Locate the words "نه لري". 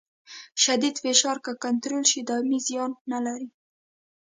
3.11-3.49